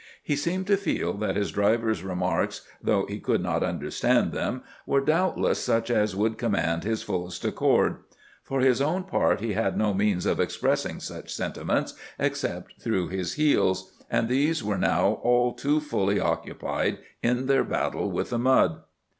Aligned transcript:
He 0.23 0.35
seemed 0.35 0.65
to 0.65 0.77
feel 0.77 1.13
that 1.19 1.35
his 1.35 1.51
driver's 1.51 2.01
remarks, 2.03 2.67
though 2.81 3.05
he 3.05 3.19
could 3.19 3.39
not 3.43 3.61
understand 3.61 4.31
them, 4.31 4.63
were 4.87 4.99
doubtless 4.99 5.59
such 5.63 5.91
as 5.91 6.15
would 6.15 6.39
command 6.39 6.83
his 6.83 7.03
fullest 7.03 7.45
accord. 7.45 7.97
For 8.41 8.61
his 8.61 8.81
own 8.81 9.03
part 9.03 9.41
he 9.41 9.53
had 9.53 9.77
no 9.77 9.93
means 9.93 10.25
of 10.25 10.39
expressing 10.39 10.99
such 11.01 11.31
sentiments 11.31 11.93
except 12.17 12.81
through 12.81 13.09
his 13.09 13.33
heels, 13.33 13.93
and 14.09 14.27
these 14.27 14.63
were 14.63 14.79
now 14.79 15.19
all 15.21 15.53
too 15.53 15.79
fully 15.79 16.19
occupied 16.19 16.97
in 17.21 17.45
their 17.45 17.63
battle 17.63 18.09
with 18.09 18.31
the 18.31 18.39
mud. 18.39 18.79